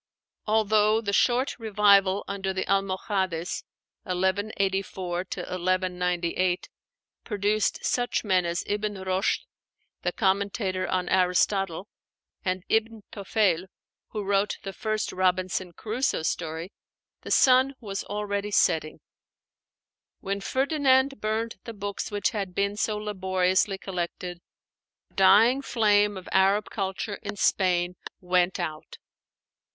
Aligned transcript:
Although 0.47 1.01
the 1.01 1.13
short 1.13 1.59
revival 1.59 2.25
under 2.27 2.53
the 2.53 2.65
Almohades 2.65 3.63
(1184 4.01 5.17
1198) 5.17 6.69
produced 7.23 7.85
such 7.85 8.23
men 8.23 8.43
as 8.43 8.63
Ibn 8.65 8.95
Roshd, 8.95 9.41
the 10.01 10.11
commentator 10.11 10.87
on 10.87 11.07
Aristotle, 11.07 11.87
and 12.43 12.63
Ibn 12.67 13.03
Toféil, 13.13 13.67
who 14.07 14.23
wrote 14.23 14.57
the 14.63 14.73
first 14.73 15.11
'Robinson 15.11 15.71
Crusoe' 15.71 16.23
story, 16.23 16.71
the 17.21 17.29
sun 17.29 17.75
was 17.79 18.03
already 18.05 18.49
setting. 18.49 19.01
When 20.19 20.41
Ferdinand 20.41 21.21
burned 21.21 21.57
the 21.65 21.73
books 21.75 22.09
which 22.09 22.31
had 22.31 22.55
been 22.55 22.75
so 22.75 22.97
laboriously 22.97 23.77
collected, 23.77 24.41
the 25.09 25.13
dying 25.15 25.61
flame 25.61 26.17
of 26.17 26.27
Arab 26.31 26.71
culture 26.71 27.19
in 27.21 27.35
Spain 27.35 27.97
went 28.19 28.59
out. 28.59 28.97